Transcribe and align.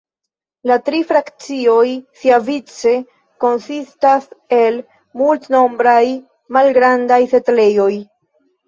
La 0.69 0.77
tri 0.85 1.01
frakcioj 1.09 1.83
siavice 2.21 2.95
konsistas 3.45 4.27
el 4.63 4.83
multnombraj 5.23 6.05
malgrandaj 6.59 7.25
setlejoj. 7.37 7.93